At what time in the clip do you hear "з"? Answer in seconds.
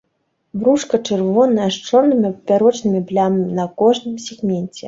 1.75-1.83